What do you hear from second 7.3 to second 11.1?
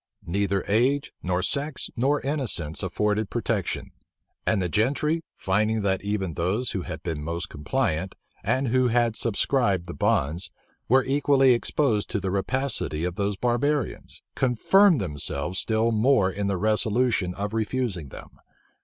compliant, and who had subscribed the bonds, were